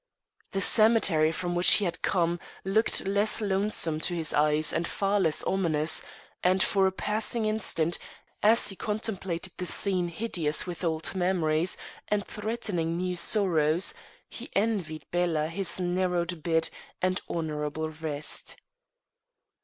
The 0.53 0.61
cemetery 0.61 1.31
from 1.31 1.53
which 1.53 1.73
he 1.73 1.85
had 1.85 2.01
come 2.01 2.39
looked 2.65 3.05
less 3.05 3.39
lonesome 3.39 3.99
to 3.99 4.15
his 4.15 4.33
eyes 4.33 4.73
and 4.73 4.87
far 4.87 5.19
less 5.19 5.43
ominous; 5.43 6.01
and, 6.43 6.63
for 6.63 6.87
a 6.87 6.91
passing 6.91 7.45
instant, 7.45 7.99
as 8.41 8.69
he 8.69 8.75
contemplated 8.75 9.53
the 9.57 9.67
scene 9.67 10.07
hideous 10.07 10.65
with 10.65 10.83
old 10.83 11.13
memories 11.13 11.77
and 12.07 12.25
threatening 12.25 12.97
new 12.97 13.15
sorrows, 13.15 13.93
he 14.27 14.49
envied 14.55 15.05
Bela 15.11 15.49
his 15.49 15.79
narrow 15.79 16.25
bed 16.25 16.71
and 16.99 17.21
honourable 17.29 17.91
rest. 17.91 18.55